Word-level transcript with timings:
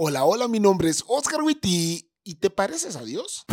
Hola, 0.00 0.24
hola, 0.24 0.46
mi 0.46 0.60
nombre 0.60 0.88
es 0.88 1.02
Oscar 1.08 1.42
Witty. 1.42 2.08
¿Y 2.22 2.34
te 2.36 2.50
pareces 2.50 2.94
a 2.94 3.02
Dios? 3.02 3.44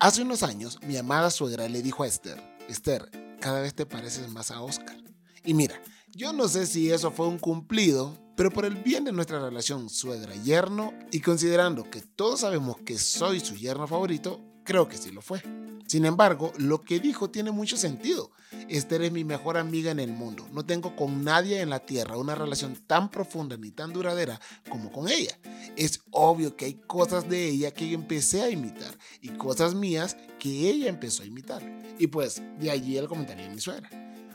Hace 0.00 0.22
unos 0.22 0.42
años, 0.42 0.80
mi 0.82 0.96
amada 0.96 1.30
suegra 1.30 1.68
le 1.68 1.82
dijo 1.82 2.02
a 2.02 2.08
Esther, 2.08 2.42
Esther, 2.68 3.08
cada 3.40 3.60
vez 3.60 3.76
te 3.76 3.86
pareces 3.86 4.28
más 4.28 4.50
a 4.50 4.60
Oscar. 4.60 4.96
Y 5.44 5.54
mira, 5.54 5.80
yo 6.16 6.32
no 6.32 6.48
sé 6.48 6.66
si 6.66 6.90
eso 6.90 7.12
fue 7.12 7.28
un 7.28 7.38
cumplido, 7.38 8.18
pero 8.36 8.50
por 8.50 8.64
el 8.64 8.74
bien 8.74 9.04
de 9.04 9.12
nuestra 9.12 9.38
relación 9.38 9.88
suegra-yerno 9.88 10.92
y 11.12 11.20
considerando 11.20 11.88
que 11.88 12.02
todos 12.02 12.40
sabemos 12.40 12.78
que 12.84 12.98
soy 12.98 13.38
su 13.38 13.54
yerno 13.54 13.86
favorito, 13.86 14.40
creo 14.64 14.88
que 14.88 14.96
sí 14.96 15.10
lo 15.10 15.22
fue. 15.22 15.42
Sin 15.86 16.06
embargo, 16.06 16.52
lo 16.56 16.80
que 16.80 17.00
dijo 17.00 17.30
tiene 17.30 17.50
mucho 17.50 17.76
sentido. 17.76 18.30
Esther 18.68 19.02
es 19.02 19.12
mi 19.12 19.24
mejor 19.24 19.58
amiga 19.58 19.90
en 19.90 20.00
el 20.00 20.12
mundo. 20.12 20.48
No 20.52 20.64
tengo 20.64 20.96
con 20.96 21.22
nadie 21.24 21.60
en 21.60 21.70
la 21.70 21.80
tierra 21.80 22.16
una 22.16 22.34
relación 22.34 22.76
tan 22.86 23.10
profunda 23.10 23.56
ni 23.56 23.70
tan 23.70 23.92
duradera 23.92 24.40
como 24.70 24.90
con 24.90 25.08
ella. 25.08 25.38
Es 25.76 26.00
obvio 26.10 26.56
que 26.56 26.64
hay 26.66 26.74
cosas 26.86 27.28
de 27.28 27.48
ella 27.48 27.72
que 27.72 27.88
yo 27.88 27.94
empecé 27.94 28.42
a 28.42 28.50
imitar 28.50 28.96
y 29.20 29.28
cosas 29.30 29.74
mías 29.74 30.16
que 30.38 30.70
ella 30.70 30.88
empezó 30.88 31.22
a 31.22 31.26
imitar. 31.26 31.62
Y 31.98 32.06
pues 32.06 32.42
de 32.58 32.70
allí 32.70 32.96
el 32.96 33.08
comentario 33.08 33.44
de 33.44 33.54
mi 33.54 33.60
suegra. 33.60 33.90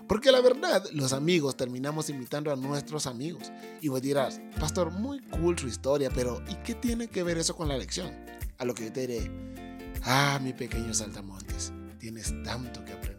Porque 0.08 0.31
la 0.31 0.41
verdad, 0.41 0.86
los 0.94 1.12
amigos 1.12 1.58
terminamos 1.58 2.09
imitando 2.09 2.52
a 2.52 2.55
nuestros 2.55 3.08
amigos. 3.08 3.52
Y 3.81 3.89
vos 3.89 4.02
dirás, 4.02 4.39
pastor, 4.59 4.91
muy 4.91 5.20
cool 5.20 5.59
su 5.59 5.67
historia, 5.67 6.09
pero 6.14 6.41
¿y 6.50 6.55
qué 6.64 6.75
tiene 6.75 7.08
que 7.08 7.23
ver 7.23 7.38
eso 7.38 7.55
con 7.55 7.67
la 7.67 7.78
lección? 7.78 8.14
A 8.58 8.66
lo 8.66 8.73
que 8.73 8.86
yo 8.86 8.94
te 8.94 9.02
diré, 9.05 9.47
ah, 10.07 10.39
mi 10.41 10.53
pequeño 10.53 10.93
saltamontes, 10.93 11.71
tienes 11.99 12.34
tanto 12.43 12.84
que 12.84 12.93
aprender. 12.93 13.17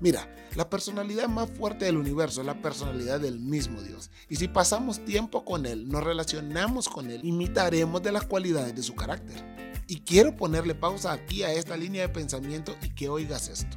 Mira, 0.00 0.28
la 0.56 0.68
personalidad 0.68 1.28
más 1.28 1.48
fuerte 1.50 1.84
del 1.84 1.96
universo 1.96 2.40
es 2.40 2.46
la 2.46 2.60
personalidad 2.60 3.20
del 3.20 3.38
mismo 3.38 3.80
Dios. 3.80 4.10
Y 4.28 4.36
si 4.36 4.48
pasamos 4.48 5.04
tiempo 5.04 5.44
con 5.44 5.64
Él, 5.64 5.88
nos 5.88 6.02
relacionamos 6.02 6.88
con 6.88 7.10
Él, 7.10 7.20
imitaremos 7.24 8.02
de 8.02 8.12
las 8.12 8.24
cualidades 8.24 8.74
de 8.74 8.82
su 8.82 8.94
carácter. 8.94 9.82
Y 9.86 10.00
quiero 10.00 10.34
ponerle 10.34 10.74
pausa 10.74 11.12
aquí 11.12 11.44
a 11.44 11.52
esta 11.52 11.76
línea 11.76 12.02
de 12.02 12.08
pensamiento 12.08 12.74
y 12.82 12.90
que 12.90 13.08
oigas 13.08 13.48
esto. 13.48 13.76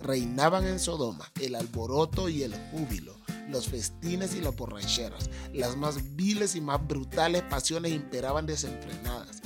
Reinaban 0.00 0.66
en 0.66 0.78
Sodoma 0.78 1.32
el 1.40 1.54
alboroto 1.54 2.28
y 2.28 2.42
el 2.42 2.54
júbilo, 2.70 3.16
los 3.48 3.68
festines 3.68 4.34
y 4.34 4.40
las 4.40 4.54
borracheras, 4.54 5.30
las 5.52 5.76
más 5.76 6.14
viles 6.14 6.54
y 6.54 6.60
más 6.60 6.86
brutales 6.86 7.42
pasiones 7.42 7.92
imperaban 7.92 8.46
desenfrenadas 8.46 9.37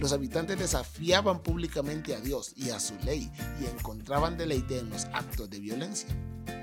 los 0.00 0.12
habitantes 0.12 0.58
desafiaban 0.58 1.42
públicamente 1.42 2.14
a 2.14 2.20
Dios 2.20 2.54
y 2.56 2.70
a 2.70 2.80
su 2.80 2.94
ley 3.04 3.30
y 3.60 3.66
encontraban 3.66 4.38
deleite 4.38 4.78
en 4.78 4.88
los 4.88 5.04
actos 5.12 5.50
de 5.50 5.60
violencia. 5.60 6.08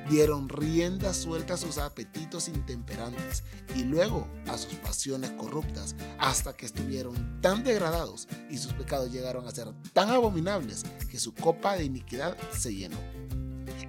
Dieron 0.10 0.50
rienda 0.50 1.14
suelta 1.14 1.54
a 1.54 1.58
sus 1.58 1.78
apetitos 1.78 2.48
intemperantes 2.48 3.44
y 3.76 3.84
luego 3.84 4.28
a 4.48 4.58
sus 4.58 4.74
pasiones 4.76 5.32
corruptas 5.32 5.96
hasta 6.18 6.54
que 6.54 6.66
estuvieron 6.66 7.40
tan 7.42 7.64
degradados 7.64 8.28
y 8.50 8.58
sus 8.58 8.74
pecados 8.74 9.12
llegaron 9.12 9.48
a 9.48 9.52
ser 9.52 9.68
tan 9.94 10.10
abominables 10.10 10.84
que 11.12 11.20
su 11.20 11.36
copa 11.36 11.76
de 11.76 11.84
iniquidad 11.84 12.36
se 12.58 12.74
llenó. 12.74 12.98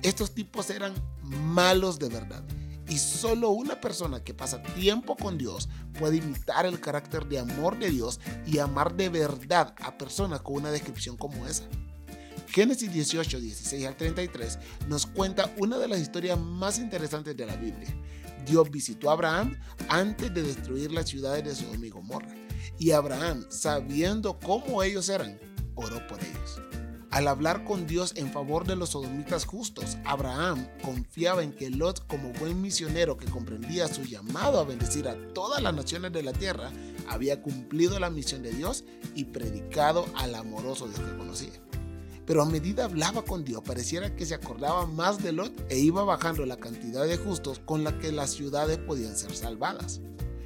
Estos 0.03 0.35
tipos 0.35 0.69
eran 0.69 0.93
malos 1.23 1.99
de 1.99 2.09
verdad 2.09 2.45
y 2.89 2.99
solo 2.99 3.51
una 3.51 3.81
persona 3.81 4.23
que 4.23 4.35
pasa 4.35 4.63
tiempo 4.63 5.17
con 5.17 5.39
Dios 5.39 5.69
puede 5.99 6.17
imitar 6.17 6.67
el 6.67 6.81
carácter 6.81 7.27
de 7.27 7.39
amor 7.39 7.79
de 7.79 7.91
Dios 7.91 8.21
y 8.47 8.59
amar 8.59 8.97
de 8.97 9.09
verdad 9.09 9.75
a 9.83 9.97
personas 9.99 10.41
con 10.41 10.57
una 10.57 10.71
descripción 10.71 11.17
como 11.17 11.47
esa. 11.47 11.65
Génesis 12.49 12.91
18, 12.93 13.41
16 13.41 13.87
al 13.87 13.97
33 13.97 14.59
nos 14.89 15.07
cuenta 15.07 15.53
una 15.59 15.79
de 15.79 15.89
las 15.89 16.01
historias 16.01 16.39
más 16.39 16.79
interesantes 16.79 17.37
de 17.37 17.47
la 17.47 17.57
Biblia. 17.57 17.95
Dios 18.47 18.71
visitó 18.71 19.11
a 19.11 19.13
Abraham 19.13 19.59
antes 19.89 20.33
de 20.33 20.43
destruir 20.43 20.91
las 20.91 21.09
ciudades 21.09 21.45
de 21.45 21.55
Sodoma 21.55 21.87
y 21.87 21.91
Gomorra. 21.91 22.35
Y 22.79 22.93
Abraham, 22.93 23.45
sabiendo 23.51 24.39
cómo 24.39 24.83
ellos 24.83 25.09
eran, 25.09 25.39
oró 25.75 26.05
por 26.07 26.19
ellos. 26.21 26.61
Al 27.19 27.27
hablar 27.27 27.65
con 27.65 27.89
Dios 27.89 28.13
en 28.15 28.31
favor 28.31 28.65
de 28.65 28.77
los 28.77 28.91
sodomitas 28.91 29.45
justos, 29.45 29.99
Abraham 30.05 30.69
confiaba 30.85 31.43
en 31.43 31.51
que 31.51 31.69
Lot, 31.69 32.07
como 32.07 32.33
buen 32.35 32.63
misionero 32.63 33.17
que 33.17 33.27
comprendía 33.27 33.89
su 33.89 34.05
llamado 34.05 34.61
a 34.61 34.65
bendecir 34.65 35.09
a 35.09 35.17
todas 35.35 35.61
las 35.61 35.75
naciones 35.75 36.13
de 36.13 36.23
la 36.23 36.33
tierra, 36.33 36.71
había 37.09 37.43
cumplido 37.43 37.99
la 37.99 38.09
misión 38.09 38.45
de 38.45 38.53
Dios 38.53 38.85
y 39.17 39.25
predicado 39.25 40.07
al 40.15 40.37
amoroso 40.37 40.87
Dios 40.87 41.01
que 41.01 41.17
conocía. 41.17 41.61
Pero 42.25 42.41
a 42.41 42.47
medida 42.47 42.85
hablaba 42.85 43.25
con 43.25 43.45
Dios, 43.45 43.65
pareciera 43.67 44.15
que 44.15 44.25
se 44.25 44.37
acordaba 44.37 44.87
más 44.87 45.21
de 45.21 45.33
Lot 45.33 45.53
e 45.71 45.77
iba 45.77 46.05
bajando 46.05 46.47
la 46.47 46.59
cantidad 46.59 47.05
de 47.05 47.17
justos 47.17 47.59
con 47.59 47.83
la 47.83 47.99
que 47.99 48.13
las 48.13 48.31
ciudades 48.31 48.79
podían 48.79 49.17
ser 49.17 49.35
salvadas. 49.35 50.01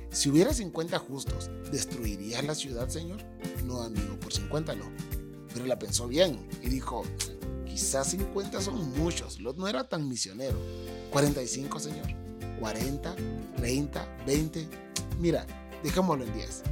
Si 0.08 0.30
hubiera 0.30 0.54
50 0.54 0.98
justos, 1.00 1.50
¿destruirías 1.70 2.42
la 2.46 2.54
ciudad, 2.54 2.88
Señor? 2.88 3.22
No, 3.62 3.82
amigo, 3.82 4.18
por 4.18 4.32
50 4.32 4.74
no 4.76 5.21
pero 5.52 5.66
la 5.66 5.78
pensó 5.78 6.08
bien 6.08 6.48
y 6.62 6.68
dijo, 6.68 7.04
quizás 7.66 8.10
50 8.10 8.60
son 8.60 8.92
muchos, 8.98 9.40
Lot 9.40 9.56
no 9.56 9.68
era 9.68 9.88
tan 9.88 10.08
misionero. 10.08 10.58
45, 11.10 11.78
señor. 11.78 12.06
40, 12.60 13.16
30, 13.56 14.18
20. 14.26 14.68
Mira, 15.18 15.46
dejémoslo 15.82 16.24
en 16.24 16.32
10. 16.32 16.62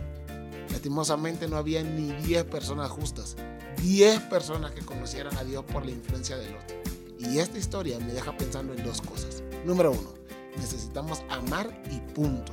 Lastimosamente 0.70 1.48
no 1.48 1.56
había 1.56 1.82
ni 1.82 2.12
10 2.12 2.44
personas 2.44 2.90
justas. 2.90 3.36
10 3.82 4.20
personas 4.22 4.72
que 4.72 4.82
conocieran 4.82 5.36
a 5.36 5.44
Dios 5.44 5.64
por 5.64 5.84
la 5.84 5.90
influencia 5.90 6.36
de 6.36 6.50
Lot. 6.50 6.80
Y 7.18 7.38
esta 7.38 7.58
historia 7.58 7.98
me 7.98 8.12
deja 8.12 8.36
pensando 8.36 8.72
en 8.72 8.84
dos 8.84 9.00
cosas. 9.02 9.42
Número 9.66 9.92
uno, 9.92 10.14
necesitamos 10.56 11.22
amar 11.28 11.82
y 11.90 11.98
punto. 12.12 12.52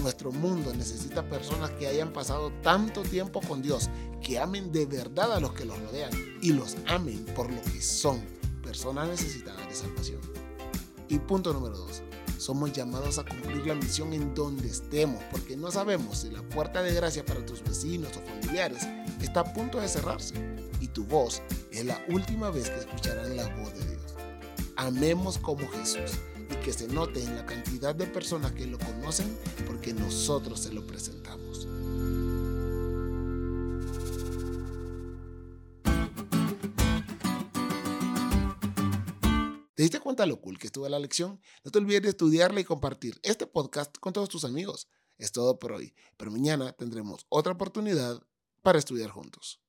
Nuestro 0.00 0.30
mundo 0.30 0.72
necesita 0.74 1.28
personas 1.28 1.70
que 1.70 1.86
hayan 1.86 2.12
pasado 2.12 2.52
tanto 2.62 3.02
tiempo 3.02 3.40
con 3.40 3.62
Dios, 3.62 3.88
que 4.22 4.38
amen 4.38 4.70
de 4.72 4.86
verdad 4.86 5.32
a 5.32 5.40
los 5.40 5.52
que 5.52 5.64
los 5.64 5.78
rodean 5.80 6.10
y 6.42 6.52
los 6.52 6.76
amen 6.86 7.24
por 7.34 7.50
lo 7.50 7.60
que 7.62 7.80
son, 7.80 8.20
personas 8.62 9.08
necesitadas 9.08 9.66
de 9.68 9.74
salvación. 9.74 10.20
Y 11.08 11.18
punto 11.18 11.52
número 11.52 11.76
dos, 11.76 12.02
somos 12.38 12.72
llamados 12.72 13.18
a 13.18 13.24
cumplir 13.24 13.66
la 13.66 13.74
misión 13.74 14.12
en 14.12 14.34
donde 14.34 14.68
estemos, 14.68 15.22
porque 15.30 15.56
no 15.56 15.70
sabemos 15.70 16.18
si 16.18 16.30
la 16.30 16.42
puerta 16.42 16.82
de 16.82 16.94
gracia 16.94 17.24
para 17.24 17.44
tus 17.46 17.62
vecinos 17.62 18.10
o 18.16 18.20
familiares 18.20 18.86
está 19.22 19.40
a 19.40 19.52
punto 19.52 19.80
de 19.80 19.88
cerrarse 19.88 20.34
y 20.80 20.88
tu 20.88 21.04
voz 21.04 21.42
es 21.70 21.84
la 21.84 22.04
última 22.08 22.50
vez 22.50 22.70
que 22.70 22.80
escucharán 22.80 23.36
la 23.36 23.48
voz 23.56 23.72
de 23.74 23.86
Dios. 23.86 24.14
Amemos 24.76 25.38
como 25.38 25.66
Jesús 25.68 26.18
que 26.66 26.72
se 26.72 26.88
note 26.88 27.22
en 27.22 27.36
la 27.36 27.46
cantidad 27.46 27.94
de 27.94 28.08
personas 28.08 28.50
que 28.50 28.66
lo 28.66 28.76
conocen 28.76 29.38
porque 29.68 29.94
nosotros 29.94 30.58
se 30.58 30.72
lo 30.72 30.84
presentamos. 30.84 31.68
¿Te 39.76 39.82
diste 39.84 40.00
cuenta 40.00 40.26
lo 40.26 40.40
cool 40.40 40.58
que 40.58 40.66
estuvo 40.66 40.88
la 40.88 40.98
lección? 40.98 41.40
No 41.62 41.70
te 41.70 41.78
olvides 41.78 42.02
de 42.02 42.08
estudiarla 42.08 42.58
y 42.58 42.64
compartir 42.64 43.20
este 43.22 43.46
podcast 43.46 43.96
con 43.98 44.12
todos 44.12 44.28
tus 44.28 44.44
amigos. 44.44 44.88
Es 45.18 45.30
todo 45.30 45.60
por 45.60 45.70
hoy, 45.70 45.94
pero 46.16 46.32
mañana 46.32 46.72
tendremos 46.72 47.26
otra 47.28 47.52
oportunidad 47.52 48.20
para 48.62 48.80
estudiar 48.80 49.10
juntos. 49.10 49.60